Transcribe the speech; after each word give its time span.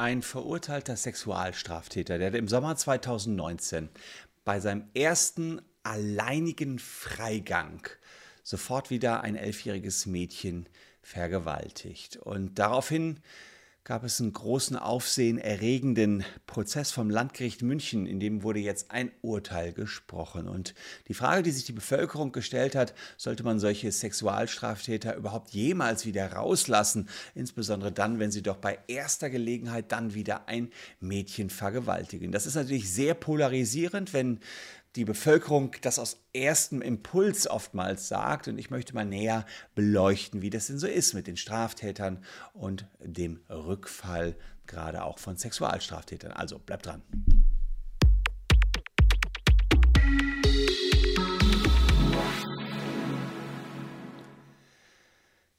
Ein 0.00 0.22
verurteilter 0.22 0.96
Sexualstraftäter, 0.96 2.16
der 2.16 2.32
im 2.32 2.48
Sommer 2.48 2.74
2019 2.74 3.90
bei 4.46 4.58
seinem 4.58 4.88
ersten 4.94 5.60
alleinigen 5.82 6.78
Freigang 6.78 7.86
sofort 8.42 8.88
wieder 8.88 9.20
ein 9.20 9.36
elfjähriges 9.36 10.06
Mädchen 10.06 10.70
vergewaltigt. 11.02 12.16
Und 12.16 12.58
daraufhin 12.58 13.20
gab 13.90 14.04
es 14.04 14.20
einen 14.20 14.32
großen 14.32 14.76
aufsehenerregenden 14.76 16.24
Prozess 16.46 16.92
vom 16.92 17.10
Landgericht 17.10 17.62
München, 17.62 18.06
in 18.06 18.20
dem 18.20 18.44
wurde 18.44 18.60
jetzt 18.60 18.92
ein 18.92 19.10
Urteil 19.20 19.72
gesprochen. 19.72 20.46
Und 20.46 20.76
die 21.08 21.14
Frage, 21.14 21.42
die 21.42 21.50
sich 21.50 21.64
die 21.64 21.72
Bevölkerung 21.72 22.30
gestellt 22.30 22.76
hat, 22.76 22.94
sollte 23.16 23.42
man 23.42 23.58
solche 23.58 23.90
Sexualstraftäter 23.90 25.16
überhaupt 25.16 25.50
jemals 25.50 26.06
wieder 26.06 26.34
rauslassen, 26.34 27.08
insbesondere 27.34 27.90
dann, 27.90 28.20
wenn 28.20 28.30
sie 28.30 28.42
doch 28.42 28.58
bei 28.58 28.78
erster 28.86 29.28
Gelegenheit 29.28 29.90
dann 29.90 30.14
wieder 30.14 30.46
ein 30.46 30.70
Mädchen 31.00 31.50
vergewaltigen. 31.50 32.30
Das 32.30 32.46
ist 32.46 32.54
natürlich 32.54 32.92
sehr 32.92 33.14
polarisierend, 33.14 34.12
wenn 34.12 34.38
die 34.96 35.04
Bevölkerung 35.04 35.72
das 35.82 35.98
aus 35.98 36.24
erstem 36.32 36.82
Impuls 36.82 37.48
oftmals 37.48 38.08
sagt. 38.08 38.48
Und 38.48 38.58
ich 38.58 38.70
möchte 38.70 38.94
mal 38.94 39.04
näher 39.04 39.46
beleuchten, 39.74 40.42
wie 40.42 40.50
das 40.50 40.66
denn 40.66 40.78
so 40.78 40.86
ist 40.86 41.14
mit 41.14 41.26
den 41.26 41.36
Straftätern 41.36 42.24
und 42.52 42.86
dem 42.98 43.40
Rückfall 43.48 44.36
gerade 44.66 45.04
auch 45.04 45.18
von 45.18 45.36
Sexualstraftätern. 45.36 46.32
Also 46.32 46.58
bleibt 46.58 46.86
dran. 46.86 47.02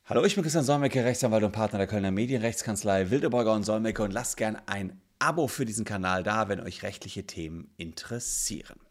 Hallo, 0.06 0.26
ich 0.26 0.36
bin 0.36 0.44
Christian 0.44 0.66
Solmecke, 0.66 1.06
Rechtsanwalt 1.06 1.44
und 1.44 1.54
Partner 1.54 1.78
der 1.78 1.88
Kölner 1.88 2.12
Medienrechtskanzlei 2.12 3.12
Wildeborger 3.12 3.54
und 3.54 3.64
Solmecke 3.64 4.04
und 4.04 4.12
lasst 4.12 4.36
gern 4.36 4.58
ein 4.66 5.02
Abo 5.20 5.48
für 5.48 5.64
diesen 5.64 5.86
Kanal 5.86 6.24
da, 6.24 6.50
wenn 6.50 6.60
euch 6.60 6.84
rechtliche 6.84 7.26
Themen 7.26 7.74
interessieren. 7.78 8.91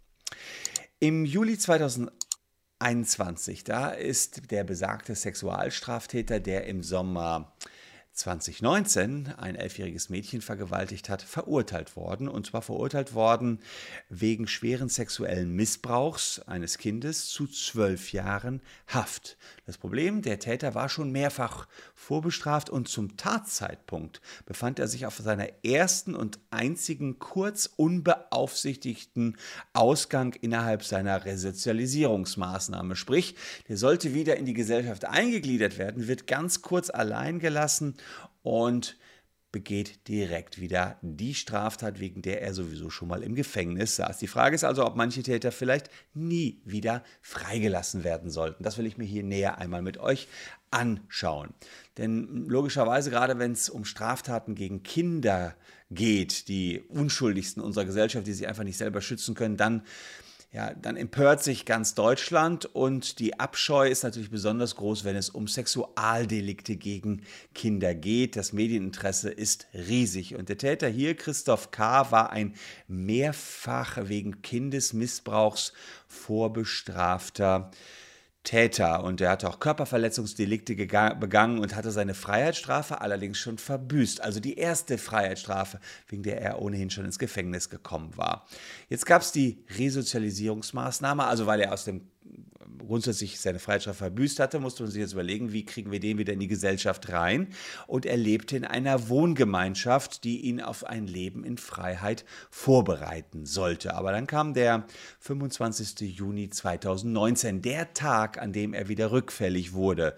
Im 0.99 1.25
Juli 1.25 1.59
2021, 1.59 3.65
da 3.65 3.91
ist 3.91 4.51
der 4.51 4.65
besagte 4.65 5.15
Sexualstraftäter, 5.15 6.41
der 6.41 6.67
im 6.67 6.83
Sommer 6.83 7.53
2019 8.13 9.35
ein 9.39 9.55
elfjähriges 9.55 10.11
Mädchen 10.11 10.43
vergewaltigt 10.43 11.09
hat, 11.09 11.23
verurteilt 11.23 11.97
worden. 11.97 12.29
Und 12.29 12.47
zwar 12.47 12.61
verurteilt 12.61 13.15
worden 13.15 13.61
wegen 14.09 14.47
schweren 14.47 14.89
sexuellen 14.89 15.55
Missbrauchs 15.55 16.41
eines 16.41 16.79
Kindes 16.79 17.29
zu 17.29 17.47
zwölf 17.47 18.13
Jahren 18.13 18.61
Haft. 18.87 19.39
Das 19.65 19.79
Problem, 19.79 20.23
der 20.23 20.39
Täter 20.39 20.75
war 20.75 20.89
schon 20.89 21.13
mehrfach 21.13 21.67
vorbestraft 21.95 22.69
und 22.69 22.89
zum 22.89 23.17
Tatzeitpunkt 23.17 24.21
befand 24.45 24.79
er 24.79 24.89
sich 24.89 25.07
auf 25.07 25.17
seiner 25.17 25.49
ersten 25.65 26.15
und 26.15 26.41
einzigen 26.51 27.19
kurz 27.19 27.71
unbeaufsichtigten 27.77 29.37
Ausgang 29.73 30.35
innerhalb 30.35 30.85
seiner 30.85 31.25
Resozialisierungsmaßnahme. 31.25 32.97
Sprich, 32.97 33.37
der 33.69 33.77
sollte 33.77 34.13
wieder 34.15 34.37
in 34.37 34.45
die 34.45 34.55
Gesellschaft 34.55 35.05
eingegliedert 35.05 35.79
werden, 35.79 36.09
wird 36.09 36.27
ganz 36.27 36.63
kurz 36.63 36.91
allein 36.91 37.39
gelassen 37.39 37.97
und 38.43 38.97
begeht 39.53 40.07
direkt 40.07 40.61
wieder 40.61 40.99
die 41.03 41.35
Straftat, 41.35 41.99
wegen 41.99 42.23
der 42.23 42.41
er 42.43 42.55
sowieso 42.55 42.89
schon 42.89 43.09
mal 43.09 43.23
im 43.23 43.35
Gefängnis 43.35 43.97
saß. 43.97 44.19
Die 44.19 44.29
Frage 44.29 44.55
ist 44.55 44.65
also, 44.65 44.87
ob 44.87 44.95
manche 44.95 45.23
Täter 45.23 45.51
vielleicht 45.51 45.91
nie 46.15 46.63
wieder 46.65 47.03
freigelassen 47.21 48.05
werden 48.05 48.31
sollten. 48.31 48.63
Das 48.63 48.79
will 48.79 48.87
ich 48.87 48.97
mir 48.97 49.05
hier 49.05 49.25
näher 49.25 49.59
einmal 49.59 49.83
mit 49.83 49.99
euch 49.99 50.29
anschauen. 50.71 51.53
Denn 51.99 52.47
logischerweise, 52.47 53.11
gerade 53.11 53.39
wenn 53.39 53.53
es 53.53 53.69
um 53.69 53.85
Straftaten 53.85 54.55
gegen 54.55 54.85
Kinder 54.85 55.57
geht, 55.91 56.47
die 56.47 56.81
unschuldigsten 56.89 57.61
unserer 57.61 57.85
Gesellschaft, 57.85 58.27
die 58.29 58.33
sich 58.33 58.47
einfach 58.47 58.63
nicht 58.63 58.79
selber 58.79 59.01
schützen 59.01 59.35
können, 59.35 59.57
dann 59.57 59.83
ja, 60.53 60.75
dann 60.75 60.97
empört 60.97 61.45
sich 61.45 61.65
ganz 61.65 61.95
Deutschland 61.95 62.67
und 62.67 63.21
die 63.21 63.39
Abscheu 63.39 63.89
ist 63.89 64.03
natürlich 64.03 64.31
besonders 64.31 64.75
groß, 64.75 65.05
wenn 65.05 65.15
es 65.15 65.31
um 65.31 65.47
Sexualdelikte 65.47 66.75
gegen 66.75 67.23
Kinder 67.55 67.95
geht. 67.95 68.35
Das 68.35 68.53
Medieninteresse 68.53 69.31
ist 69.31 69.69
riesig. 69.75 70.35
Und 70.35 70.49
der 70.49 70.59
Täter 70.59 70.89
hier, 70.89 71.17
Christoph 71.17 71.71
K., 71.71 72.11
war 72.11 72.31
ein 72.31 72.55
mehrfach 72.89 73.97
wegen 74.09 74.43
Kindesmissbrauchs 74.43 75.73
vorbestrafter 76.09 77.71
Täter 78.43 79.05
und 79.05 79.21
er 79.21 79.31
hatte 79.31 79.49
auch 79.49 79.61
Körperverletzungsdelikte 79.61 80.75
begangen 80.75 81.59
und 81.59 81.77
hatte 81.77 81.91
seine 81.91 82.15
Freiheitsstrafe 82.15 83.01
allerdings 83.01 83.39
schon 83.39 83.59
verbüßt. 83.59 84.23
Also 84.23 84.41
die 84.41 84.57
erste 84.57 84.97
Freiheitsstrafe, 84.97 85.79
wegen 86.09 86.23
der 86.23 86.41
er 86.41 86.63
ohnehin 86.63 86.89
schon 86.89 87.05
ins 87.05 87.19
Gefängnis 87.19 87.69
gekommen 87.69 88.17
war. 88.17 88.47
Jetzt 88.89 89.05
gab 89.05 89.21
es 89.21 89.33
die 89.33 89.63
Resozialisierungsmaßnahme, 89.77 91.25
also 91.25 91.47
weil 91.47 91.61
er 91.61 91.73
aus 91.73 91.85
dem 91.85 92.09
grundsätzlich 92.79 93.41
seine 93.41 93.59
Freiheitsstrafe 93.59 93.99
verbüßt 93.99 94.41
hatte, 94.41 94.61
musste 94.61 94.83
man 94.83 94.93
sich 94.93 95.01
jetzt 95.01 95.13
überlegen, 95.13 95.53
wie 95.53 95.65
kriegen 95.65 95.93
wir 95.93 96.01
den 96.01 96.19
wieder 96.19 96.33
in 96.33 96.41
die 96.41 96.49
Gesellschaft 96.49 97.11
rein. 97.11 97.49
Und 97.87 98.07
er 98.07 98.17
lebte 98.17 98.57
in 98.57 98.65
einer 98.65 99.09
Wohngemeinschaft, 99.09 100.25
die 100.25 100.41
ihn 100.41 100.61
auf 100.61 100.85
ein 100.85 101.07
Leben 101.07 101.45
in 101.45 101.59
Freiheit 101.59 102.25
vorbereiten 102.51 103.47
sollte. 103.47 103.95
Aber 103.95 104.13
dann 104.13 104.27
kam 104.27 104.55
der 104.55 104.87
25. 105.21 106.01
Juni 106.17 106.51
2019, 106.51 107.63
der 107.63 107.95
Tag, 107.95 108.41
an 108.41 108.53
dem 108.53 108.75
er 108.75 108.89
wieder 108.89 109.13
rückfällig 109.13 109.73
wurde. 109.73 110.15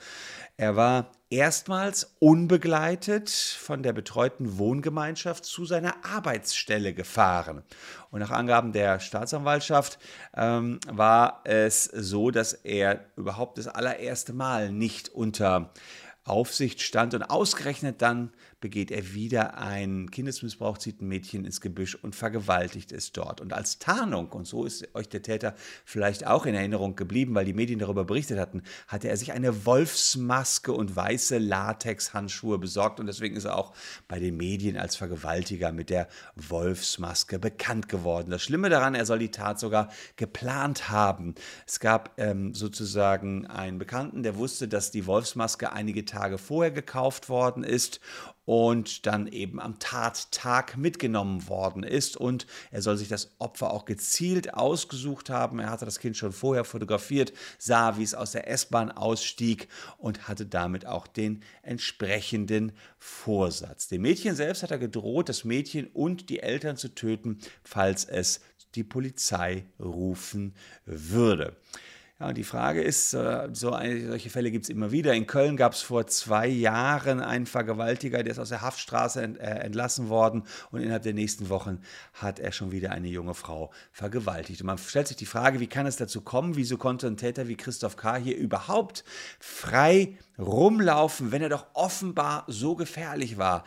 Er 0.63 0.77
war 0.77 1.11
erstmals 1.29 2.15
unbegleitet 2.21 3.31
von 3.31 3.83
der 3.83 3.93
betreuten 3.93 4.59
Wohngemeinschaft 4.59 5.45
zu 5.45 5.65
seiner 5.65 5.97
Arbeitsstelle 6.05 6.95
gefahren. 6.95 7.65
Und 8.13 8.21
nach 8.21 8.31
Angaben 8.31 8.71
der 8.71 9.01
Staatsanwaltschaft 9.01 9.99
ähm, 10.37 10.79
war 10.89 11.41
es 11.43 11.87
so, 11.87 12.31
dass 12.31 12.53
er 12.53 13.07
überhaupt 13.17 13.59
das 13.59 13.67
allererste 13.67 14.35
Mal 14.35 14.71
nicht 14.71 15.09
unter 15.09 15.73
Aufsicht 16.25 16.81
stand 16.81 17.15
und 17.15 17.23
ausgerechnet 17.23 18.01
dann 18.01 18.31
begeht 18.61 18.93
er 18.93 19.13
wieder 19.13 19.59
einen 19.59 20.11
Kindesmissbrauch, 20.11 20.79
zieht 20.79 21.03
ein 21.03 21.09
Mädchen 21.09 21.45
ins 21.45 21.61
Gebüsch 21.61 21.97
und 21.97 22.15
vergewaltigt 22.15 22.93
es 22.93 23.11
dort. 23.11 23.41
Und 23.41 23.53
als 23.53 23.81
Tarnung, 23.81 24.29
und 24.29 24.47
so 24.47 24.65
ist 24.65 24.95
euch 24.95 25.09
der 25.09 25.23
Täter 25.23 25.55
vielleicht 25.85 26.27
auch 26.27 26.47
in 26.47 26.55
Erinnerung 26.55 26.95
geblieben, 26.95 27.35
weil 27.35 27.45
die 27.45 27.53
Medien 27.53 27.81
darüber 27.81 28.05
berichtet 28.05 28.39
hatten, 28.39 28.63
hatte 28.87 29.09
er 29.09 29.17
sich 29.17 29.33
eine 29.33 29.67
Wolfsmaske 29.67 30.73
und 30.73 30.95
weiße 30.95 31.39
Latexhandschuhe 31.39 32.59
besorgt 32.59 33.01
und 33.01 33.07
deswegen 33.07 33.35
ist 33.35 33.45
er 33.45 33.59
auch 33.59 33.75
bei 34.07 34.21
den 34.21 34.37
Medien 34.37 34.77
als 34.77 34.95
Vergewaltiger 34.95 35.73
mit 35.73 35.91
der 35.91 36.07
Wolfsmaske 36.37 37.41
bekannt 37.41 37.89
geworden. 37.89 38.31
Das 38.31 38.43
Schlimme 38.43 38.71
daran, 38.71 38.95
er 38.95 39.07
soll 39.07 39.19
die 39.19 39.33
Tat 39.33 39.59
sogar 39.59 39.91
geplant 40.17 40.89
haben. 40.89 41.35
Es 41.67 41.81
gab 41.81 42.13
ähm, 42.17 42.55
sozusagen 42.55 43.49
einen 43.49 43.79
Bekannten, 43.79 44.23
der 44.23 44.37
wusste, 44.37 44.69
dass 44.69 44.93
die 44.93 45.07
Wolfsmaske 45.07 45.73
einige 45.73 46.05
Tage 46.13 46.39
vorher 46.39 46.71
gekauft 46.71 47.29
worden 47.29 47.65
ist 47.65 48.01
und 48.45 49.07
dann 49.07 49.29
eben 49.29 49.61
am 49.61 49.79
Tattag 49.79 50.77
mitgenommen 50.77 51.49
worden 51.49 51.83
ist. 51.83 52.17
Und 52.17 52.47
er 52.71 52.83
soll 52.83 52.97
sich 52.97 53.09
das 53.09 53.31
Opfer 53.39 53.73
auch 53.73 53.85
gezielt 53.85 54.55
ausgesucht 54.55 55.31
haben. 55.31 55.59
Er 55.59 55.71
hatte 55.71 55.85
das 55.85 56.01
Kind 56.01 56.17
schon 56.17 56.33
vorher 56.33 56.65
fotografiert, 56.65 57.33
sah, 57.59 57.97
wie 57.97 58.03
es 58.03 58.15
aus 58.15 58.33
der 58.33 58.49
S-Bahn 58.49 58.91
ausstieg 58.91 59.69
und 59.97 60.29
hatte 60.29 60.45
damit 60.45 60.87
auch 60.87 61.07
den 61.07 61.43
entsprechenden 61.63 62.73
Vorsatz. 62.99 63.89
Dem 63.89 64.03
Mädchen 64.03 64.35
selbst 64.35 64.63
hat 64.63 64.71
er 64.71 64.79
gedroht, 64.79 65.29
das 65.29 65.45
Mädchen 65.45 65.87
und 65.87 66.29
die 66.29 66.41
Eltern 66.41 66.77
zu 66.77 66.95
töten, 66.95 67.39
falls 67.65 68.05
es 68.05 68.41
die 68.75 68.85
Polizei 68.85 69.65
rufen 69.79 70.55
würde. 70.85 71.57
Ja, 72.23 72.33
die 72.33 72.45
Frage 72.45 72.81
ist, 72.81 73.15
äh, 73.15 73.49
so 73.53 73.73
eine, 73.73 74.07
solche 74.07 74.31
Fälle 74.31 74.53
gibt 74.53 74.67
es 74.67 74.69
immer 74.69 74.93
wieder. 74.93 75.13
In 75.13 75.27
Köln 75.27 75.57
gab 75.57 75.73
es 75.73 75.83
vor 75.83 76.07
zwei 76.07 76.47
Jahren 76.47 77.19
einen 77.19 77.47
Vergewaltiger, 77.47 78.23
der 78.23 78.31
ist 78.31 78.39
aus 78.39 78.51
der 78.51 78.61
Haftstraße 78.61 79.21
ent, 79.21 79.41
äh, 79.41 79.47
entlassen 79.47 80.09
worden 80.09 80.45
und 80.71 80.83
innerhalb 80.83 81.03
der 81.03 81.15
nächsten 81.15 81.49
Wochen 81.49 81.81
hat 82.13 82.39
er 82.39 82.53
schon 82.53 82.71
wieder 82.71 82.93
eine 82.93 83.09
junge 83.09 83.35
Frau 83.35 83.73
vergewaltigt. 83.91 84.61
Und 84.61 84.69
man 84.69 84.79
stellt 84.79 85.09
sich 85.09 85.17
die 85.17 85.27
Frage, 85.27 85.59
wie 85.59 85.67
kann 85.67 85.85
es 85.85 85.97
dazu 85.97 86.21
kommen? 86.21 86.55
Wieso 86.55 86.77
konnte 86.77 87.09
ein 87.09 87.17
Täter 87.17 87.49
wie 87.49 87.57
Christoph 87.57 87.97
K. 87.97 88.15
hier 88.19 88.37
überhaupt 88.37 89.03
frei 89.41 90.17
rumlaufen, 90.39 91.33
wenn 91.33 91.43
er 91.43 91.49
doch 91.49 91.67
offenbar 91.75 92.45
so 92.47 92.77
gefährlich 92.77 93.37
war? 93.37 93.65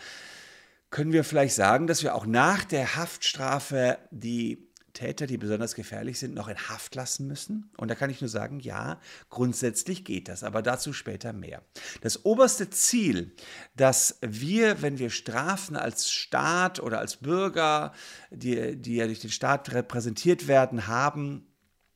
Können 0.91 1.11
wir 1.11 1.25
vielleicht 1.25 1.55
sagen, 1.55 1.87
dass 1.87 2.03
wir 2.03 2.15
auch 2.15 2.25
nach 2.25 2.63
der 2.63 2.95
Haftstrafe 2.95 3.97
die 4.11 4.64
Täter, 4.95 5.27
die 5.27 5.37
besonders 5.37 5.75
gefährlich 5.75 6.17
sind, 6.17 6.33
noch 6.33 6.47
in 6.47 6.57
Haft 6.57 6.95
lassen 6.95 7.27
müssen? 7.27 7.69
Und 7.77 7.89
da 7.89 7.95
kann 7.95 8.09
ich 8.09 8.21
nur 8.21 8.29
sagen, 8.29 8.59
ja, 8.59 8.99
grundsätzlich 9.29 10.03
geht 10.03 10.27
das, 10.27 10.43
aber 10.43 10.63
dazu 10.63 10.91
später 10.91 11.33
mehr. 11.33 11.61
Das 12.01 12.25
oberste 12.25 12.71
Ziel, 12.71 13.35
das 13.75 14.17
wir, 14.21 14.81
wenn 14.81 14.97
wir 14.97 15.11
Strafen 15.11 15.75
als 15.75 16.09
Staat 16.09 16.79
oder 16.79 16.97
als 16.97 17.17
Bürger, 17.17 17.93
die, 18.31 18.75
die 18.75 18.95
ja 18.95 19.05
durch 19.05 19.19
den 19.19 19.31
Staat 19.31 19.71
repräsentiert 19.71 20.47
werden, 20.47 20.87
haben, 20.87 21.45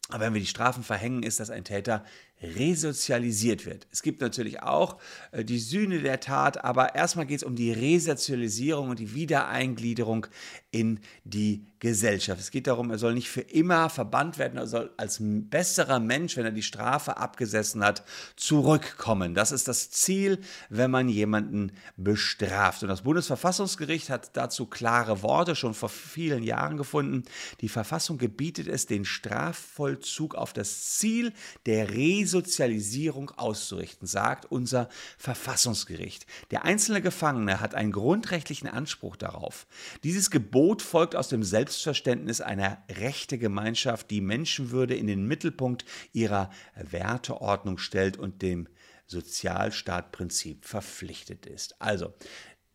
aber 0.09 0.25
wenn 0.25 0.33
wir 0.33 0.41
die 0.41 0.47
Strafen 0.47 0.83
verhängen, 0.83 1.21
ist, 1.21 1.39
dass 1.39 1.51
ein 1.51 1.63
Täter 1.63 2.03
resozialisiert 2.41 3.65
wird. 3.65 3.87
Es 3.91 4.01
gibt 4.01 4.21
natürlich 4.21 4.63
auch 4.63 4.97
äh, 5.31 5.45
die 5.45 5.59
Sühne 5.59 5.99
der 5.99 6.19
Tat, 6.19 6.63
aber 6.63 6.95
erstmal 6.95 7.25
geht 7.25 7.37
es 7.37 7.43
um 7.43 7.55
die 7.55 7.71
Resozialisierung 7.71 8.89
und 8.89 8.99
die 8.99 9.13
Wiedereingliederung 9.13 10.25
in 10.71 10.99
die 11.23 11.65
Gesellschaft. 11.79 12.41
Es 12.41 12.51
geht 12.51 12.67
darum, 12.67 12.91
er 12.91 12.97
soll 12.97 13.13
nicht 13.13 13.29
für 13.29 13.41
immer 13.41 13.89
verbannt 13.89 14.37
werden, 14.37 14.57
er 14.57 14.67
soll 14.67 14.91
als 14.97 15.19
besserer 15.21 15.99
Mensch, 15.99 16.35
wenn 16.35 16.43
er 16.43 16.51
die 16.51 16.61
Strafe 16.61 17.17
abgesessen 17.17 17.83
hat, 17.83 18.03
zurückkommen. 18.35 19.33
Das 19.33 19.53
ist 19.53 19.69
das 19.69 19.89
Ziel, 19.89 20.39
wenn 20.69 20.91
man 20.91 21.07
jemanden 21.07 21.71
bestraft. 21.95 22.83
Und 22.83 22.89
das 22.89 23.03
Bundesverfassungsgericht 23.03 24.09
hat 24.09 24.35
dazu 24.35 24.65
klare 24.65 25.23
Worte 25.23 25.55
schon 25.55 25.73
vor 25.73 25.87
vielen 25.87 26.43
Jahren 26.43 26.75
gefunden. 26.75 27.23
Die 27.61 27.69
Verfassung 27.69 28.17
gebietet 28.17 28.67
es, 28.67 28.85
den 28.85 29.05
Strafvollzug 29.05 30.35
auf 30.35 30.51
das 30.51 30.97
Ziel 30.97 31.31
der 31.65 31.89
Resozialisierung 31.91 33.31
auszurichten, 33.31 34.05
sagt 34.05 34.51
unser 34.51 34.89
Verfassungsgericht. 35.17 36.25
Der 36.51 36.65
einzelne 36.65 37.01
Gefangene 37.01 37.61
hat 37.61 37.73
einen 37.73 37.93
grundrechtlichen 37.93 38.67
Anspruch 38.67 39.15
darauf. 39.15 39.65
Dieses 40.03 40.29
Gebot 40.29 40.81
folgt 40.81 41.15
aus 41.15 41.29
dem 41.29 41.43
Selbst 41.43 41.68
Selbstverständnis 41.69 42.41
einer 42.41 42.83
rechte 42.89 43.37
Gemeinschaft, 43.37 44.09
die 44.09 44.21
Menschenwürde 44.21 44.95
in 44.95 45.07
den 45.07 45.25
Mittelpunkt 45.25 45.85
ihrer 46.13 46.49
Werteordnung 46.75 47.77
stellt 47.77 48.17
und 48.17 48.41
dem 48.41 48.67
Sozialstaatprinzip 49.05 50.65
verpflichtet 50.65 51.45
ist. 51.45 51.79
Also, 51.79 52.13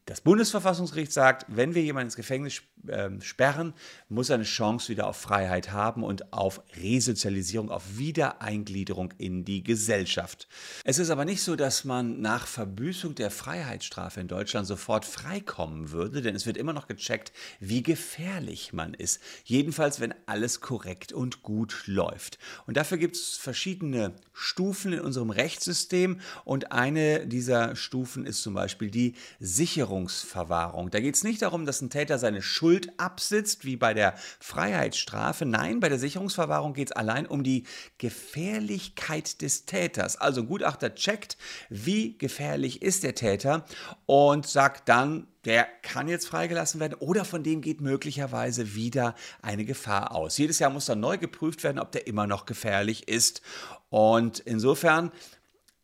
das 0.07 0.21
Bundesverfassungsgericht 0.21 1.13
sagt, 1.13 1.47
wenn 1.49 1.75
wir 1.75 1.83
jemanden 1.83 2.09
ins 2.09 2.17
Gefängnis 2.17 2.63
äh, 2.87 3.09
sperren, 3.21 3.73
muss 4.11 4.29
er 4.29 4.35
eine 4.35 4.45
Chance 4.45 4.91
wieder 4.91 5.07
auf 5.07 5.17
Freiheit 5.17 5.73
haben 5.73 6.03
und 6.03 6.35
auf 6.35 6.63
Resozialisierung, 6.77 7.71
auf 7.71 7.97
Wiedereingliederung 7.97 9.15
in 9.17 9.47
die 9.47 9.63
Gesellschaft. 9.63 10.47
Es 10.85 10.99
ist 10.99 11.09
aber 11.09 11.25
nicht 11.25 11.43
so, 11.43 11.57
dass 11.57 11.85
man 11.85 12.21
nach 12.21 12.47
Verbüßung 12.47 13.15
der 13.15 13.31
Freiheitsstrafe 13.31 14.21
in 14.21 14.29
Deutschland 14.29 14.67
sofort 14.67 15.07
freikommen 15.07 15.91
würde, 15.91 16.21
denn 16.21 16.35
es 16.35 16.45
wird 16.45 16.59
immer 16.59 16.75
noch 16.75 16.87
gecheckt, 16.87 17.33
wie 17.59 17.83
gefährlich 17.83 18.75
man 18.75 18.93
ist. 18.93 19.23
Jedenfalls, 19.45 20.01
wenn 20.01 20.15
alles 20.27 20.61
korrekt 20.61 21.15
und 21.15 21.43
gut 21.43 21.85
läuft. 21.87 22.39
Und 22.67 22.77
dafür 22.77 22.99
gibt 22.99 23.17
es 23.17 23.39
verschiedene 23.39 24.13
Stufen 24.35 24.93
in 24.93 25.01
unserem 25.01 25.31
Rechtssystem 25.31 26.21
und 26.45 26.73
eine 26.73 27.27
dieser 27.27 27.75
Stufen 27.75 28.27
ist 28.27 28.43
zum 28.43 28.53
Beispiel 28.53 28.91
die 28.91 29.15
Sicherung 29.41 29.94
Sicherungsverwahrung. 29.95 30.91
Da 30.91 31.01
geht 31.01 31.15
es 31.15 31.25
nicht 31.25 31.43
darum, 31.43 31.67
dass 31.67 31.81
ein 31.81 31.91
Täter 31.91 32.19
seine 32.19 32.43
Schuld 32.43 32.93
absitzt, 32.99 33.65
wie 33.65 33.77
bei 33.77 33.95
der 33.95 34.15
Freiheitsstrafe. 34.41 35.45
Nein, 35.47 35.81
bei 35.81 35.89
der 35.89 35.99
Sicherungsverwahrung 35.99 36.75
geht 36.75 36.89
es 36.91 36.97
allein 36.97 37.27
um 37.27 37.45
die 37.45 37.65
Gefährlichkeit 37.99 39.41
des 39.41 39.67
Täters. 39.67 40.17
Also 40.17 40.43
ein 40.43 40.49
Gutachter 40.49 40.95
checkt, 40.95 41.37
wie 41.69 42.19
gefährlich 42.19 42.83
ist 42.83 43.05
der 43.05 43.15
Täter 43.15 43.65
und 44.07 44.47
sagt 44.47 44.89
dann, 44.89 45.29
der 45.45 45.69
kann 45.83 46.09
jetzt 46.09 46.27
freigelassen 46.27 46.81
werden 46.81 46.95
oder 46.95 47.25
von 47.25 47.43
dem 47.43 47.61
geht 47.61 47.83
möglicherweise 47.83 48.75
wieder 48.75 49.15
eine 49.43 49.65
Gefahr 49.65 50.15
aus. 50.15 50.39
Jedes 50.39 50.59
Jahr 50.59 50.71
muss 50.71 50.87
dann 50.87 51.01
neu 51.01 51.19
geprüft 51.19 51.63
werden, 51.63 51.79
ob 51.79 51.93
der 51.93 52.07
immer 52.07 52.27
noch 52.27 52.47
gefährlich 52.47 53.09
ist. 53.09 53.43
Und 53.91 54.41
insofern 54.41 55.13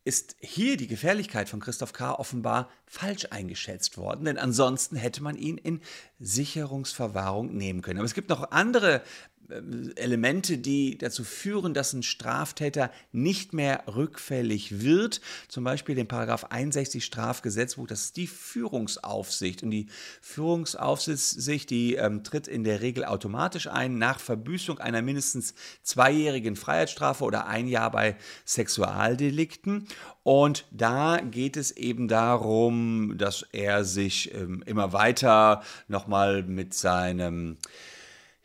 ist 0.04 0.36
hier 0.40 0.76
die 0.76 0.86
Gefährlichkeit 0.86 1.48
von 1.48 1.60
Christoph 1.60 1.92
K. 1.92 2.14
offenbar 2.14 2.70
falsch 2.86 3.26
eingeschätzt 3.30 3.98
worden, 3.98 4.24
denn 4.24 4.38
ansonsten 4.38 4.96
hätte 4.96 5.22
man 5.22 5.36
ihn 5.36 5.58
in 5.58 5.80
Sicherungsverwahrung 6.18 7.54
nehmen 7.54 7.82
können. 7.82 7.98
Aber 7.98 8.06
es 8.06 8.14
gibt 8.14 8.30
noch 8.30 8.50
andere 8.50 9.02
Elemente, 9.96 10.58
die 10.58 10.98
dazu 10.98 11.24
führen, 11.24 11.74
dass 11.74 11.92
ein 11.92 12.02
Straftäter 12.02 12.90
nicht 13.12 13.52
mehr 13.52 13.84
rückfällig 13.86 14.80
wird. 14.80 15.20
Zum 15.48 15.64
Beispiel 15.64 15.94
den 15.94 16.08
Paragraph 16.08 16.44
61 16.50 17.04
Strafgesetzbuch, 17.04 17.86
das 17.86 18.04
ist 18.04 18.16
die 18.16 18.26
Führungsaufsicht. 18.26 19.62
Und 19.62 19.70
die 19.70 19.86
Führungsaufsicht, 20.20 21.70
die 21.70 21.94
ähm, 21.94 22.24
tritt 22.24 22.48
in 22.48 22.64
der 22.64 22.80
Regel 22.80 23.04
automatisch 23.04 23.66
ein 23.66 23.98
nach 23.98 24.20
Verbüßung 24.20 24.78
einer 24.78 25.02
mindestens 25.02 25.54
zweijährigen 25.82 26.56
Freiheitsstrafe 26.56 27.24
oder 27.24 27.46
ein 27.46 27.68
Jahr 27.68 27.90
bei 27.90 28.16
Sexualdelikten. 28.44 29.86
Und 30.22 30.66
da 30.70 31.18
geht 31.18 31.56
es 31.56 31.70
eben 31.72 32.08
darum, 32.08 33.16
dass 33.16 33.42
er 33.52 33.84
sich 33.84 34.34
ähm, 34.34 34.62
immer 34.66 34.92
weiter 34.92 35.62
nochmal 35.88 36.42
mit 36.42 36.74
seinem 36.74 37.56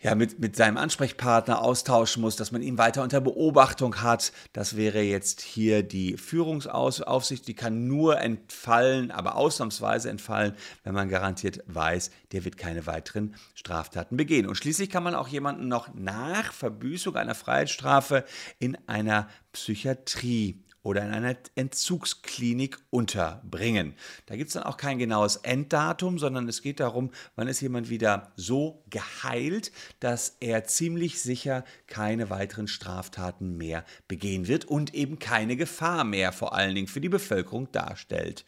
ja, 0.06 0.13
mit, 0.13 0.38
mit 0.38 0.56
seinem 0.56 0.78
Ansprechpartner 0.78 1.63
austauschen 1.63 2.22
muss, 2.22 2.36
dass 2.36 2.52
man 2.52 2.62
ihn 2.62 2.78
weiter 2.78 3.02
unter 3.02 3.22
Beobachtung 3.22 4.04
hat. 4.04 4.34
Das 4.54 4.78
wäre 4.78 5.02
jetzt 5.02 5.42
hier 5.42 5.81
die 5.81 6.16
Führungsaufsicht. 6.16 7.48
Die 7.48 7.56
kann 7.56 7.88
nur 7.88 8.19
entfallen, 8.19 9.10
aber 9.10 9.36
ausnahmsweise 9.36 10.12
entfallen, 10.12 10.54
wenn 10.84 10.94
man 10.94 11.10
garantiert 11.10 11.63
weiß, 11.66 12.12
der 12.34 12.46
wird 12.46 12.56
keine 12.56 12.86
weiteren 12.86 13.34
Straftaten 13.56 14.16
begehen. 14.16 14.46
Und 14.48 14.54
schließlich 14.54 14.92
kann 14.92 15.02
man 15.02 15.16
auch 15.16 15.28
jemanden 15.28 15.68
noch 15.68 15.92
nach 15.96 16.54
Verbüßung 16.54 17.16
einer 17.16 17.34
Freiheitsstrafe 17.34 18.25
in 18.60 18.78
einer 18.86 19.28
Psychiatrie 19.54 20.63
oder 20.86 21.04
in 21.04 21.12
einer 21.12 21.36
Entzugsklinik 21.56 22.78
unterbringen. 22.92 23.96
Da 24.28 24.36
gibt 24.36 24.50
es 24.50 24.54
dann 24.54 24.64
auch 24.64 24.78
kein 24.78 25.00
genaues 25.00 25.38
Enddatum, 25.38 26.20
sondern 26.20 26.48
es 26.48 26.62
geht 26.62 26.80
darum, 26.80 27.10
wann 27.36 27.48
ist 27.48 27.60
jemand 27.60 27.90
wieder 27.90 28.32
so 28.36 28.84
geheilt, 28.92 29.72
dass 30.00 30.38
er 30.40 30.66
ziemlich 30.66 31.20
sicher 31.20 31.66
keine 31.88 32.30
weiteren 32.30 32.68
Straftaten 32.68 33.58
mehr 33.58 33.84
begehen 34.08 34.48
wird 34.48 34.66
und 34.66 34.94
eben 34.94 35.18
keine 35.18 35.56
Gefahr 35.58 36.04
mehr 36.04 36.32
vor 36.32 36.54
allen 36.54 36.76
Dingen 36.76 36.88
für 36.88 37.02
die 37.02 37.10
Bevölkerung 37.10 37.72
darstellt. 37.72 38.46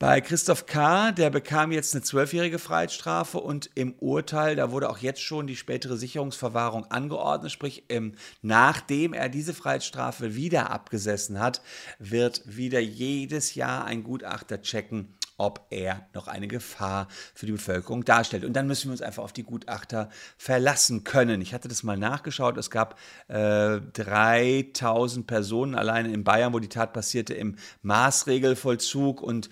Bei 0.00 0.20
Christoph 0.20 0.66
K., 0.66 1.10
der 1.10 1.28
bekam 1.28 1.72
jetzt 1.72 1.92
eine 1.92 2.04
zwölfjährige 2.04 2.60
Freiheitsstrafe 2.60 3.40
und 3.40 3.68
im 3.74 3.94
Urteil, 3.94 4.54
da 4.54 4.70
wurde 4.70 4.90
auch 4.90 4.98
jetzt 4.98 5.20
schon 5.20 5.48
die 5.48 5.56
spätere 5.56 5.96
Sicherungsverwahrung 5.96 6.84
angeordnet, 6.84 7.50
sprich, 7.50 7.84
ähm, 7.88 8.14
nachdem 8.40 9.12
er 9.12 9.28
diese 9.28 9.54
Freiheitsstrafe 9.54 10.36
wieder 10.36 10.70
abgesessen 10.70 11.40
hat, 11.40 11.62
wird 11.98 12.42
wieder 12.44 12.78
jedes 12.78 13.56
Jahr 13.56 13.86
ein 13.86 14.04
Gutachter 14.04 14.62
checken, 14.62 15.18
ob 15.36 15.66
er 15.70 16.06
noch 16.14 16.28
eine 16.28 16.46
Gefahr 16.46 17.08
für 17.34 17.46
die 17.46 17.52
Bevölkerung 17.52 18.04
darstellt. 18.04 18.44
Und 18.44 18.52
dann 18.52 18.68
müssen 18.68 18.86
wir 18.86 18.92
uns 18.92 19.02
einfach 19.02 19.24
auf 19.24 19.32
die 19.32 19.42
Gutachter 19.42 20.10
verlassen 20.36 21.02
können. 21.02 21.40
Ich 21.40 21.54
hatte 21.54 21.66
das 21.66 21.82
mal 21.82 21.98
nachgeschaut. 21.98 22.56
Es 22.56 22.70
gab 22.70 22.96
äh, 23.26 23.80
3000 23.80 25.26
Personen 25.26 25.74
alleine 25.74 26.12
in 26.12 26.22
Bayern, 26.22 26.52
wo 26.52 26.60
die 26.60 26.68
Tat 26.68 26.92
passierte, 26.92 27.34
im 27.34 27.56
Maßregelvollzug 27.82 29.20
und 29.22 29.50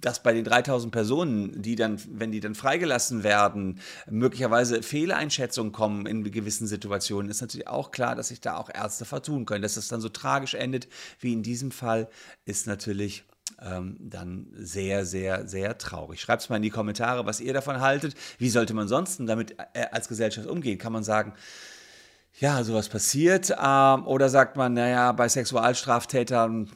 dass 0.00 0.22
bei 0.22 0.32
den 0.32 0.44
3000 0.44 0.92
Personen, 0.92 1.62
die 1.62 1.76
dann, 1.76 2.00
wenn 2.10 2.32
die 2.32 2.40
dann 2.40 2.54
freigelassen 2.54 3.22
werden, 3.22 3.80
möglicherweise 4.08 4.82
Fehleinschätzungen 4.82 5.72
kommen 5.72 6.06
in 6.06 6.24
gewissen 6.24 6.66
Situationen, 6.66 7.30
ist 7.30 7.40
natürlich 7.40 7.68
auch 7.68 7.90
klar, 7.90 8.14
dass 8.14 8.28
sich 8.28 8.40
da 8.40 8.56
auch 8.56 8.70
Ärzte 8.72 9.04
vertun 9.04 9.44
können. 9.44 9.62
Dass 9.62 9.76
es 9.76 9.88
dann 9.88 10.00
so 10.00 10.08
tragisch 10.08 10.54
endet 10.54 10.88
wie 11.18 11.32
in 11.32 11.42
diesem 11.42 11.70
Fall, 11.70 12.08
ist 12.44 12.66
natürlich 12.66 13.24
ähm, 13.60 13.96
dann 14.00 14.46
sehr, 14.54 15.04
sehr, 15.04 15.46
sehr 15.46 15.76
traurig. 15.78 16.20
Schreibt 16.20 16.42
es 16.42 16.48
mal 16.48 16.56
in 16.56 16.62
die 16.62 16.70
Kommentare, 16.70 17.26
was 17.26 17.40
ihr 17.40 17.52
davon 17.52 17.80
haltet. 17.80 18.14
Wie 18.38 18.50
sollte 18.50 18.74
man 18.74 18.88
sonst 18.88 19.20
damit 19.20 19.56
äh, 19.74 19.86
als 19.90 20.08
Gesellschaft 20.08 20.46
umgehen? 20.46 20.78
Kann 20.78 20.92
man 20.92 21.04
sagen, 21.04 21.34
ja, 22.38 22.62
sowas 22.64 22.88
passiert? 22.88 23.50
Ähm, 23.50 24.06
oder 24.06 24.28
sagt 24.28 24.56
man, 24.56 24.74
naja, 24.74 25.12
bei 25.12 25.28
Sexualstraftätern 25.28 26.70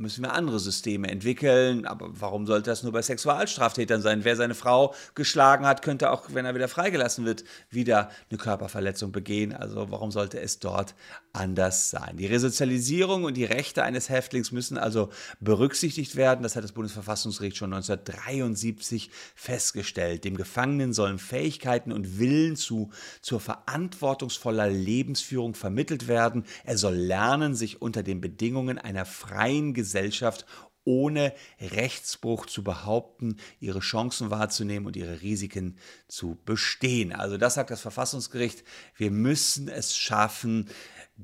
müssen 0.00 0.24
wir 0.24 0.32
andere 0.32 0.58
Systeme 0.58 1.08
entwickeln. 1.08 1.86
Aber 1.86 2.08
warum 2.12 2.46
sollte 2.46 2.70
das 2.70 2.82
nur 2.82 2.92
bei 2.92 3.02
Sexualstraftätern 3.02 4.00
sein? 4.00 4.24
Wer 4.24 4.34
seine 4.34 4.54
Frau 4.54 4.94
geschlagen 5.14 5.66
hat, 5.66 5.82
könnte 5.82 6.10
auch, 6.10 6.24
wenn 6.32 6.46
er 6.46 6.54
wieder 6.54 6.68
freigelassen 6.68 7.24
wird, 7.26 7.44
wieder 7.70 8.10
eine 8.30 8.38
Körperverletzung 8.38 9.12
begehen. 9.12 9.52
Also 9.52 9.90
warum 9.90 10.10
sollte 10.10 10.40
es 10.40 10.58
dort 10.58 10.94
anders 11.32 11.90
sein? 11.90 12.16
Die 12.16 12.26
Resozialisierung 12.26 13.24
und 13.24 13.36
die 13.36 13.44
Rechte 13.44 13.82
eines 13.82 14.08
Häftlings 14.08 14.52
müssen 14.52 14.78
also 14.78 15.10
berücksichtigt 15.38 16.16
werden. 16.16 16.42
Das 16.42 16.56
hat 16.56 16.64
das 16.64 16.72
Bundesverfassungsgericht 16.72 17.58
schon 17.58 17.72
1973 17.72 19.10
festgestellt. 19.34 20.24
Dem 20.24 20.36
Gefangenen 20.36 20.94
sollen 20.94 21.18
Fähigkeiten 21.18 21.92
und 21.92 22.18
Willen 22.18 22.56
zu, 22.56 22.90
zur 23.20 23.40
verantwortungsvoller 23.40 24.70
Lebensführung 24.70 25.54
vermittelt 25.54 26.08
werden. 26.08 26.44
Er 26.64 26.78
soll 26.78 26.94
lernen, 26.94 27.54
sich 27.54 27.82
unter 27.82 28.02
den 28.02 28.22
Bedingungen 28.22 28.78
einer 28.78 29.04
freien 29.04 29.74
Gesellschaft 29.74 29.89
Gesellschaft 29.90 30.46
ohne 30.84 31.34
Rechtsbruch 31.60 32.46
zu 32.46 32.64
behaupten, 32.64 33.36
ihre 33.58 33.80
Chancen 33.80 34.30
wahrzunehmen 34.30 34.86
und 34.86 34.96
ihre 34.96 35.20
Risiken 35.20 35.76
zu 36.08 36.38
bestehen. 36.44 37.12
Also 37.12 37.36
das 37.36 37.54
sagt 37.54 37.70
das 37.70 37.80
Verfassungsgericht. 37.80 38.64
Wir 38.96 39.10
müssen 39.10 39.68
es 39.68 39.96
schaffen, 39.96 40.70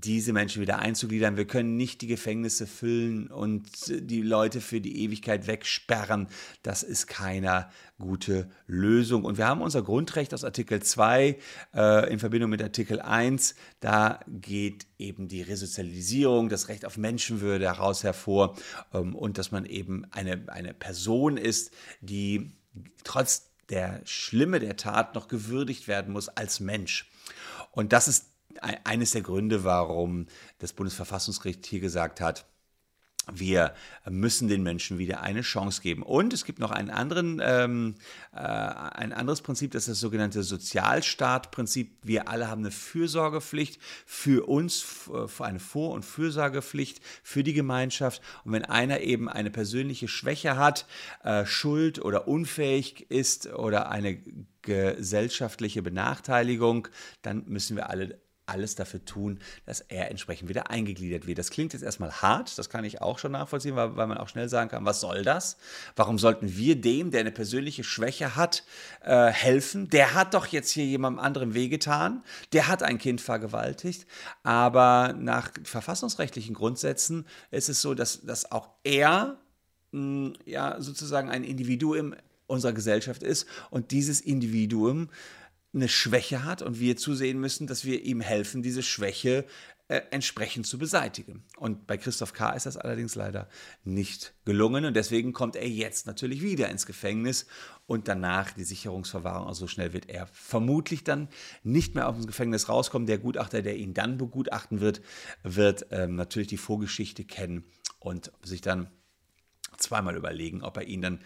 diese 0.01 0.33
Menschen 0.33 0.61
wieder 0.61 0.79
einzugliedern. 0.79 1.37
Wir 1.37 1.47
können 1.47 1.77
nicht 1.77 2.03
die 2.03 2.07
Gefängnisse 2.07 2.67
füllen 2.67 3.29
und 3.29 3.67
die 3.89 4.21
Leute 4.21 4.61
für 4.61 4.81
die 4.81 5.03
Ewigkeit 5.03 5.47
wegsperren. 5.47 6.29
Das 6.63 6.83
ist 6.83 7.07
keiner 7.07 7.71
gute 7.99 8.51
Lösung. 8.67 9.25
Und 9.25 9.39
wir 9.39 9.47
haben 9.47 9.63
unser 9.63 9.83
Grundrecht 9.83 10.35
aus 10.35 10.45
Artikel 10.45 10.83
2 10.83 11.39
äh, 11.75 12.13
in 12.13 12.19
Verbindung 12.19 12.51
mit 12.51 12.63
Artikel 12.63 13.01
1. 13.01 13.55
Da 13.81 14.21
geht 14.29 14.87
eben 14.99 15.29
die 15.29 15.41
Resozialisierung, 15.41 16.51
das 16.51 16.69
Recht 16.69 16.85
auf 16.85 16.99
Menschenwürde 16.99 17.65
daraus 17.65 18.05
hervor 18.05 18.55
ähm, 18.93 19.15
und 19.15 19.39
dass 19.39 19.51
man 19.51 19.65
eben 19.65 20.05
eine, 20.11 20.45
eine 20.49 20.75
Person 20.75 21.39
ist, 21.39 21.73
die 22.03 22.51
trotz 23.03 23.51
der 23.71 24.03
Schlimme 24.05 24.61
der 24.61 24.77
Tat 24.77 25.15
noch 25.15 25.27
gewürdigt 25.27 25.89
werden 25.89 26.13
muss 26.13 26.29
als 26.29 26.61
Mensch. 26.61 27.11
Und 27.73 27.93
das 27.93 28.09
ist 28.09 28.36
eines 28.85 29.13
der 29.13 29.23
Gründe, 29.23 29.65
warum 29.65 30.27
das 30.59 30.73
Bundesverfassungsgericht 30.73 31.67
hier 31.67 31.81
gesagt 31.81 32.21
hat, 32.21 32.47
wir 33.33 33.75
müssen 34.09 34.49
den 34.49 34.63
Menschen 34.63 34.99
wieder 34.99 35.21
eine 35.21 35.43
Chance 35.43 35.83
geben. 35.83 36.03
Und 36.03 36.33
es 36.33 36.45
gibt 36.45 36.59
noch 36.59 36.71
einen 36.71 36.91
anderen, 36.91 37.41
ähm, 37.43 37.97
äh, 38.33 38.39
ein 38.39 39.13
anderes 39.13 39.43
Prinzip, 39.43 39.73
das 39.73 39.85
ist 39.85 39.89
das 39.89 40.01
sogenannte 40.01 40.43
Sozialstaatprinzip. 40.43 41.99
Wir 42.03 42.29
alle 42.29 42.49
haben 42.49 42.61
eine 42.61 42.71
Fürsorgepflicht 42.71 43.81
für 44.05 44.47
uns, 44.49 44.81
für 44.81 45.45
eine 45.45 45.59
Vor- 45.59 45.93
und 45.93 46.05
Fürsorgepflicht 46.05 47.01
für 47.23 47.43
die 47.43 47.55
Gemeinschaft. 47.55 48.23
Und 48.45 48.53
wenn 48.53 48.65
einer 48.65 49.01
eben 49.01 49.29
eine 49.29 49.51
persönliche 49.51 50.09
Schwäche 50.09 50.57
hat, 50.57 50.87
äh, 51.25 51.45
schuld 51.47 51.99
oder 51.99 52.29
unfähig 52.29 53.11
ist 53.11 53.53
oder 53.53 53.91
eine 53.91 54.23
gesellschaftliche 54.63 55.83
Benachteiligung, 55.83 56.89
dann 57.23 57.45
müssen 57.47 57.77
wir 57.77 57.91
alle 57.91 58.21
alles 58.47 58.75
dafür 58.77 59.05
tun, 59.05 59.41
dass 59.65 59.81
er 59.81 60.11
entsprechend 60.11 60.49
wieder 60.49 60.71
eingegliedert 60.71 61.27
wird. 61.27 61.39
Das 61.39 61.51
klingt 61.51 61.73
jetzt 61.73 61.83
erstmal 61.83 62.13
hart, 62.23 62.57
das 62.59 62.71
kann 62.71 62.85
ich 62.85 63.03
auch 63.03 63.19
schon 63.19 63.33
nachvollziehen, 63.33 63.77
weil, 63.77 63.97
weil 63.97 64.07
man 64.07 64.19
auch 64.19 64.29
schnell 64.29 64.49
sagen 64.49 64.71
kann, 64.71 64.85
was 64.85 65.01
soll 65.01 65.23
das? 65.23 65.57
Warum 65.97 66.19
sollten 66.19 66.57
wir 66.57 66.81
dem, 66.81 67.11
der 67.11 67.21
eine 67.21 67.33
persönliche 67.33 67.85
Schwäche 67.85 68.37
hat, 68.37 68.65
äh, 69.03 69.27
helfen? 69.27 69.91
Der 69.91 70.15
hat 70.15 70.35
doch 70.35 70.47
jetzt 70.47 70.71
hier 70.71 70.85
jemandem 70.85 71.23
anderen 71.23 71.55
wehgetan, 71.55 72.23
der 72.53 72.69
hat 72.69 72.83
ein 72.83 72.99
Kind 72.99 73.21
vergewaltigt, 73.21 74.07
aber 74.43 75.15
nach 75.19 75.51
verfassungsrechtlichen 75.65 76.55
Grundsätzen 76.55 77.27
ist 77.51 77.69
es 77.69 77.83
so, 77.83 77.95
dass, 77.95 78.23
dass 78.23 78.51
auch 78.51 78.71
er 78.85 79.39
mh, 79.93 80.01
hm, 80.01 80.33
ja 80.45 80.81
sozusagen 80.81 81.31
ein 81.31 81.45
Individuum 81.45 82.15
unserer 82.47 82.73
Gesellschaft 82.73 83.23
ist 83.23 83.47
und 83.71 83.91
dieses 83.91 84.21
Individuum 84.21 85.09
eine 85.75 85.89
Schwäche 85.89 86.45
hat 86.45 86.63
und 86.63 86.81
wir 86.81 86.97
zusehen 86.97 87.39
müssen, 87.39 87.67
dass 87.67 87.85
wir 87.85 88.03
ihm 88.03 88.21
helfen, 88.21 88.63
diese 88.63 88.83
Schwäche 88.83 89.45
äh, 89.89 90.03
entsprechend 90.11 90.67
zu 90.67 90.79
beseitigen. 90.79 91.45
Und 91.59 91.87
bei 91.87 91.97
Christoph 91.97 92.33
K. 92.33 92.51
ist 92.51 92.67
das 92.67 92.77
allerdings 92.77 93.15
leider 93.15 93.49
nicht 93.85 94.35
gelungen 94.45 94.85
und 94.85 94.95
deswegen 94.95 95.33
kommt 95.33 95.55
er 95.55 95.69
jetzt 95.69 96.09
natürlich 96.09 96.43
wieder 96.43 96.69
ins 96.71 96.87
Gefängnis 96.87 97.47
und 97.87 98.09
danach 98.09 98.51
die 98.51 98.65
Sicherungsverwahrung. 98.65 99.47
Also 99.47 99.61
so 99.61 99.69
schnell 99.69 99.93
wird 99.93 100.09
er 100.09 100.27
vermutlich 100.27 101.05
dann 101.05 101.29
nicht 101.63 101.95
mehr 101.95 102.09
aus 102.09 102.17
dem 102.17 102.27
Gefängnis 102.27 102.69
rauskommen. 102.69 103.07
Der 103.07 103.19
Gutachter, 103.19 103.63
der 103.63 103.77
ihn 103.77 103.95
dann 103.95 104.19
begutachten 104.19 104.81
wird, 104.81 105.03
wird 105.45 105.87
ähm, 105.93 106.17
natürlich 106.17 106.49
die 106.49 106.57
Vorgeschichte 106.57 107.25
kennen 107.25 107.63
und 108.01 108.33
sich 108.43 108.63
dann 108.63 108.91
zweimal 109.79 110.17
überlegen, 110.17 110.65
ob 110.65 110.79
er 110.79 110.85
ihn 110.85 111.03
dann 111.03 111.21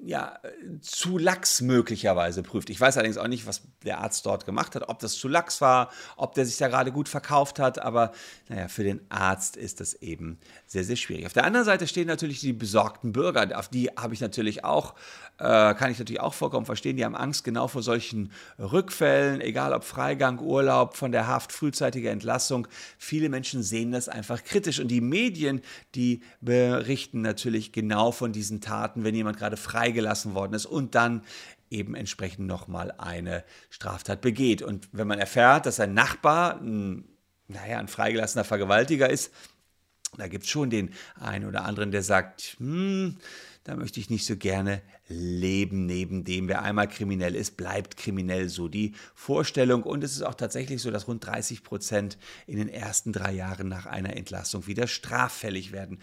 ja, 0.00 0.38
zu 0.80 1.18
lax 1.18 1.60
möglicherweise 1.60 2.42
prüft. 2.42 2.70
Ich 2.70 2.80
weiß 2.80 2.96
allerdings 2.96 3.18
auch 3.18 3.26
nicht, 3.26 3.46
was 3.46 3.62
der 3.84 3.98
Arzt 3.98 4.24
dort 4.26 4.46
gemacht 4.46 4.74
hat, 4.76 4.88
ob 4.88 5.00
das 5.00 5.14
zu 5.14 5.26
lax 5.26 5.60
war, 5.60 5.90
ob 6.16 6.34
der 6.34 6.46
sich 6.46 6.56
da 6.56 6.68
gerade 6.68 6.92
gut 6.92 7.08
verkauft 7.08 7.58
hat, 7.58 7.80
aber 7.80 8.12
naja, 8.48 8.68
für 8.68 8.84
den 8.84 9.00
Arzt 9.08 9.56
ist 9.56 9.80
das 9.80 9.94
eben 9.94 10.38
sehr, 10.66 10.84
sehr 10.84 10.96
schwierig. 10.96 11.26
Auf 11.26 11.32
der 11.32 11.44
anderen 11.44 11.66
Seite 11.66 11.88
stehen 11.88 12.06
natürlich 12.06 12.40
die 12.40 12.52
besorgten 12.52 13.12
Bürger, 13.12 13.58
auf 13.58 13.68
die 13.68 13.88
habe 13.88 14.14
ich 14.14 14.20
natürlich 14.20 14.64
auch, 14.64 14.94
äh, 15.38 15.74
kann 15.74 15.90
ich 15.90 15.98
natürlich 15.98 16.20
auch 16.20 16.34
vollkommen 16.34 16.66
verstehen, 16.66 16.96
die 16.96 17.04
haben 17.04 17.16
Angst 17.16 17.44
genau 17.44 17.66
vor 17.66 17.82
solchen 17.82 18.30
Rückfällen, 18.58 19.40
egal 19.40 19.72
ob 19.72 19.84
Freigang, 19.84 20.38
Urlaub, 20.38 20.96
von 20.96 21.12
der 21.12 21.26
Haft, 21.26 21.52
frühzeitige 21.52 22.10
Entlassung. 22.10 22.68
Viele 22.98 23.28
Menschen 23.28 23.62
sehen 23.62 23.90
das 23.90 24.08
einfach 24.08 24.44
kritisch 24.44 24.80
und 24.80 24.88
die 24.88 25.00
Medien, 25.00 25.60
die 25.94 26.22
berichten 26.40 27.22
natürlich 27.22 27.72
genau 27.72 28.12
von 28.12 28.32
diesen 28.32 28.60
Taten, 28.60 29.02
wenn 29.02 29.14
jemand 29.14 29.38
gerade 29.38 29.56
frei 29.56 29.78
freigelassen 29.78 30.34
worden 30.34 30.54
ist 30.54 30.66
und 30.66 30.94
dann 30.94 31.22
eben 31.70 31.94
entsprechend 31.94 32.46
nochmal 32.46 32.92
eine 32.98 33.44
Straftat 33.70 34.20
begeht. 34.20 34.62
Und 34.62 34.88
wenn 34.92 35.06
man 35.06 35.18
erfährt, 35.18 35.66
dass 35.66 35.76
sein 35.76 35.94
Nachbar, 35.94 36.60
ein, 36.60 37.04
naja, 37.46 37.78
ein 37.78 37.88
freigelassener 37.88 38.44
Vergewaltiger 38.44 39.08
ist, 39.08 39.32
da 40.16 40.26
gibt 40.26 40.44
es 40.44 40.50
schon 40.50 40.70
den 40.70 40.94
einen 41.20 41.46
oder 41.46 41.64
anderen, 41.64 41.90
der 41.90 42.02
sagt, 42.02 42.56
hm, 42.58 43.18
da 43.68 43.76
möchte 43.76 44.00
ich 44.00 44.08
nicht 44.08 44.24
so 44.24 44.34
gerne 44.34 44.80
leben 45.08 45.84
neben 45.84 46.24
dem. 46.24 46.48
Wer 46.48 46.62
einmal 46.62 46.88
kriminell 46.88 47.34
ist, 47.34 47.58
bleibt 47.58 47.98
kriminell. 47.98 48.48
So 48.48 48.66
die 48.66 48.94
Vorstellung. 49.14 49.82
Und 49.82 50.02
es 50.02 50.12
ist 50.12 50.22
auch 50.22 50.36
tatsächlich 50.36 50.80
so, 50.80 50.90
dass 50.90 51.06
rund 51.06 51.26
30 51.26 51.62
Prozent 51.62 52.16
in 52.46 52.56
den 52.56 52.70
ersten 52.70 53.12
drei 53.12 53.32
Jahren 53.32 53.68
nach 53.68 53.84
einer 53.84 54.16
Entlassung 54.16 54.66
wieder 54.66 54.86
straffällig 54.86 55.70
werden. 55.70 55.98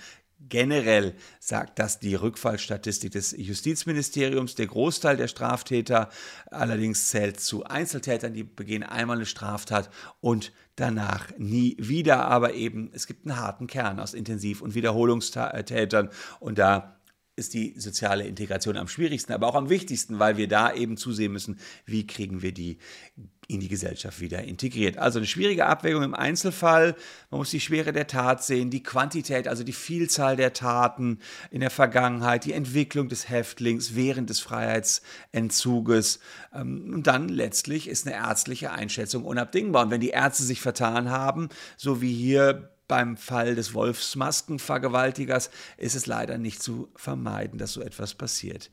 Generell 0.47 1.15
sagt 1.39 1.79
das 1.79 1.99
die 1.99 2.13
Rückfallstatistik 2.13 3.11
des 3.13 3.31
Justizministeriums. 3.35 4.53
Der 4.53 4.67
Großteil 4.67 5.17
der 5.17 5.27
Straftäter 5.27 6.09
allerdings 6.51 7.07
zählt 7.07 7.39
zu 7.39 7.63
Einzeltätern, 7.63 8.35
die 8.35 8.43
begehen 8.43 8.83
einmal 8.83 9.15
eine 9.15 9.25
Straftat 9.25 9.89
und 10.21 10.51
danach 10.75 11.29
nie 11.39 11.77
wieder. 11.79 12.27
Aber 12.27 12.53
eben, 12.53 12.91
es 12.93 13.07
gibt 13.07 13.25
einen 13.25 13.37
harten 13.37 13.65
Kern 13.65 13.99
aus 13.99 14.13
Intensiv- 14.13 14.61
und 14.61 14.75
Wiederholungstätern 14.75 16.11
und 16.39 16.59
da 16.59 16.94
ist 17.35 17.53
die 17.53 17.77
soziale 17.77 18.25
Integration 18.25 18.77
am 18.77 18.87
schwierigsten, 18.87 19.33
aber 19.33 19.47
auch 19.47 19.55
am 19.55 19.69
wichtigsten, 19.69 20.19
weil 20.19 20.37
wir 20.37 20.47
da 20.47 20.73
eben 20.73 20.95
zusehen 20.95 21.33
müssen, 21.33 21.59
wie 21.85 22.07
kriegen 22.07 22.41
wir 22.41 22.53
die 22.53 22.77
in 23.47 23.59
die 23.59 23.67
Gesellschaft 23.67 24.21
wieder 24.21 24.43
integriert. 24.43 24.97
Also 24.97 25.19
eine 25.19 25.27
schwierige 25.27 25.65
Abwägung 25.65 26.01
im 26.01 26.15
Einzelfall. 26.15 26.95
Man 27.29 27.39
muss 27.39 27.51
die 27.51 27.59
Schwere 27.59 27.93
der 27.93 28.07
Tat 28.07 28.43
sehen, 28.43 28.71
die 28.71 28.81
Quantität, 28.81 29.47
also 29.47 29.63
die 29.63 29.73
Vielzahl 29.73 30.35
der 30.35 30.53
Taten 30.53 31.19
in 31.51 31.59
der 31.59 31.69
Vergangenheit, 31.69 32.45
die 32.45 32.53
Entwicklung 32.53 33.07
des 33.07 33.29
Häftlings 33.29 33.95
während 33.95 34.29
des 34.29 34.39
Freiheitsentzuges. 34.39 36.19
Ähm, 36.53 36.93
und 36.93 37.07
dann 37.07 37.29
letztlich 37.29 37.87
ist 37.87 38.07
eine 38.07 38.15
ärztliche 38.15 38.71
Einschätzung 38.71 39.25
unabdingbar. 39.25 39.83
Und 39.83 39.91
wenn 39.91 40.01
die 40.01 40.09
Ärzte 40.09 40.43
sich 40.43 40.61
vertan 40.61 41.11
haben, 41.11 41.49
so 41.77 42.01
wie 42.01 42.13
hier 42.13 42.74
beim 42.87 43.17
Fall 43.17 43.55
des 43.55 43.73
Wolfsmaskenvergewaltigers 43.73 45.49
ist 45.77 45.95
es 45.95 46.05
leider 46.05 46.37
nicht 46.37 46.61
zu 46.61 46.89
vermeiden, 46.95 47.57
dass 47.57 47.73
so 47.73 47.81
etwas 47.81 48.13
passiert. 48.13 48.69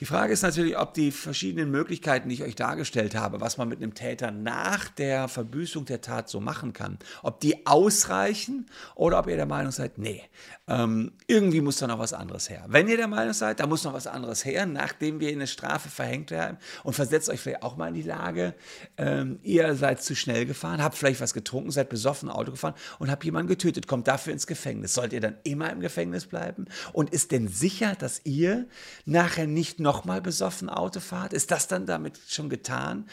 Die 0.00 0.06
Frage 0.06 0.32
ist 0.32 0.42
natürlich, 0.42 0.76
ob 0.76 0.92
die 0.94 1.12
verschiedenen 1.12 1.70
Möglichkeiten, 1.70 2.28
die 2.28 2.34
ich 2.34 2.42
euch 2.42 2.56
dargestellt 2.56 3.14
habe, 3.14 3.40
was 3.40 3.58
man 3.58 3.68
mit 3.68 3.80
einem 3.80 3.94
Täter 3.94 4.32
nach 4.32 4.88
der 4.88 5.28
Verbüßung 5.28 5.84
der 5.84 6.00
Tat 6.00 6.28
so 6.28 6.40
machen 6.40 6.72
kann, 6.72 6.98
ob 7.22 7.38
die 7.38 7.64
ausreichen 7.64 8.66
oder 8.96 9.20
ob 9.20 9.28
ihr 9.28 9.36
der 9.36 9.46
Meinung 9.46 9.70
seid, 9.70 9.98
nee, 9.98 10.24
ähm, 10.66 11.12
irgendwie 11.28 11.60
muss 11.60 11.76
da 11.76 11.86
noch 11.86 12.00
was 12.00 12.12
anderes 12.12 12.50
her. 12.50 12.64
Wenn 12.66 12.88
ihr 12.88 12.96
der 12.96 13.06
Meinung 13.06 13.34
seid, 13.34 13.60
da 13.60 13.68
muss 13.68 13.84
noch 13.84 13.92
was 13.92 14.08
anderes 14.08 14.44
her, 14.44 14.66
nachdem 14.66 15.20
wir 15.20 15.28
eine 15.28 15.46
Strafe 15.46 15.88
verhängt 15.88 16.32
haben 16.32 16.58
und 16.82 16.94
versetzt 16.94 17.30
euch 17.30 17.38
vielleicht 17.38 17.62
auch 17.62 17.76
mal 17.76 17.88
in 17.88 17.94
die 17.94 18.02
Lage, 18.02 18.54
ähm, 18.96 19.38
ihr 19.44 19.76
seid 19.76 20.02
zu 20.02 20.16
schnell 20.16 20.44
gefahren, 20.44 20.82
habt 20.82 20.96
vielleicht 20.96 21.20
was 21.20 21.34
getrunken, 21.34 21.70
seid 21.70 21.88
besoffen 21.88 22.30
Auto 22.30 22.50
gefahren 22.50 22.74
und 22.98 23.12
habt 23.12 23.24
jemanden 23.24 23.48
getötet, 23.48 23.86
kommt 23.86 24.08
dafür 24.08 24.32
ins 24.32 24.48
Gefängnis. 24.48 24.94
Sollt 24.94 25.12
ihr 25.12 25.20
dann 25.20 25.36
immer 25.44 25.70
im 25.70 25.78
Gefängnis 25.78 26.26
bleiben? 26.26 26.64
Und 26.92 27.10
ist 27.10 27.30
denn 27.30 27.46
sicher, 27.46 27.94
dass 27.94 28.22
ihr 28.24 28.66
nachher 29.04 29.46
nicht 29.46 29.83
nochmal 29.84 30.20
besoffen 30.20 30.68
Auto 30.68 30.98
fahrt? 30.98 31.32
Ist 31.32 31.52
das 31.52 31.68
dann 31.68 31.86
damit 31.86 32.18
schon 32.26 32.48
getan? 32.48 33.08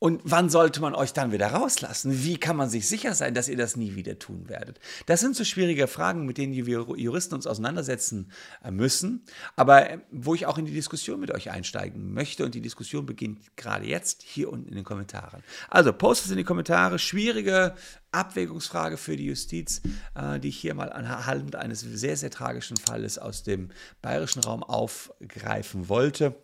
Und 0.00 0.22
wann 0.24 0.48
sollte 0.48 0.80
man 0.80 0.94
euch 0.94 1.12
dann 1.12 1.30
wieder 1.30 1.48
rauslassen? 1.48 2.24
Wie 2.24 2.38
kann 2.38 2.56
man 2.56 2.70
sich 2.70 2.88
sicher 2.88 3.14
sein, 3.14 3.34
dass 3.34 3.48
ihr 3.48 3.56
das 3.58 3.76
nie 3.76 3.94
wieder 3.96 4.18
tun 4.18 4.48
werdet? 4.48 4.80
Das 5.04 5.20
sind 5.20 5.36
so 5.36 5.44
schwierige 5.44 5.86
Fragen, 5.86 6.24
mit 6.24 6.38
denen 6.38 6.54
wir 6.54 6.86
Juristen 6.96 7.34
uns 7.34 7.46
auseinandersetzen 7.46 8.32
äh, 8.64 8.70
müssen, 8.70 9.26
aber 9.56 9.90
äh, 9.90 9.98
wo 10.10 10.34
ich 10.34 10.46
auch 10.46 10.56
in 10.56 10.64
die 10.64 10.72
Diskussion 10.72 11.20
mit 11.20 11.30
euch 11.30 11.50
einsteigen 11.50 12.14
möchte. 12.14 12.46
Und 12.46 12.54
die 12.54 12.62
Diskussion 12.62 13.04
beginnt 13.04 13.54
gerade 13.56 13.86
jetzt 13.86 14.22
hier 14.22 14.50
unten 14.50 14.70
in 14.70 14.76
den 14.76 14.84
Kommentaren. 14.84 15.42
Also 15.68 15.92
postet 15.92 16.26
es 16.26 16.32
in 16.32 16.38
die 16.38 16.44
Kommentare. 16.44 16.98
Schwierige 16.98 17.74
Abwägungsfrage 18.10 18.96
für 18.96 19.18
die 19.18 19.26
Justiz, 19.26 19.82
äh, 20.14 20.40
die 20.40 20.48
ich 20.48 20.56
hier 20.56 20.72
mal 20.72 20.90
anhand 20.90 21.56
eines 21.56 21.80
sehr, 21.80 22.16
sehr 22.16 22.30
tragischen 22.30 22.78
Falles 22.78 23.18
aus 23.18 23.42
dem 23.42 23.68
bayerischen 24.00 24.42
Raum 24.42 24.62
aufgreifen 24.62 25.90
wollte. 25.90 26.34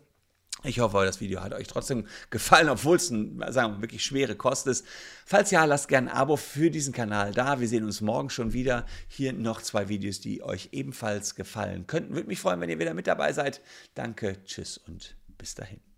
Ich 0.63 0.79
hoffe, 0.79 1.05
das 1.05 1.21
Video 1.21 1.41
hat 1.41 1.53
euch 1.53 1.67
trotzdem 1.67 2.07
gefallen, 2.29 2.69
obwohl 2.69 2.97
es 2.97 3.11
ein, 3.11 3.43
sagen 3.49 3.75
wir, 3.75 3.81
wirklich 3.81 4.03
schwere 4.03 4.35
Kost 4.35 4.65
ist. 4.67 4.85
Falls 5.25 5.51
ja, 5.51 5.65
lasst 5.65 5.87
gerne 5.87 6.11
ein 6.11 6.17
Abo 6.17 6.35
für 6.35 6.71
diesen 6.71 6.93
Kanal 6.93 7.31
da. 7.31 7.59
Wir 7.59 7.67
sehen 7.67 7.83
uns 7.83 8.01
morgen 8.01 8.29
schon 8.29 8.53
wieder. 8.53 8.85
Hier 9.07 9.33
noch 9.33 9.61
zwei 9.61 9.87
Videos, 9.87 10.19
die 10.19 10.41
euch 10.41 10.69
ebenfalls 10.71 11.35
gefallen 11.35 11.85
könnten. 11.85 12.15
Würde 12.15 12.27
mich 12.27 12.39
freuen, 12.39 12.59
wenn 12.59 12.69
ihr 12.69 12.79
wieder 12.79 12.95
mit 12.95 13.07
dabei 13.07 13.33
seid. 13.33 13.61
Danke, 13.93 14.43
tschüss 14.45 14.79
und 14.79 15.15
bis 15.37 15.53
dahin. 15.53 15.96